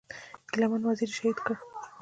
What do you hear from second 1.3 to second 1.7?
کړ.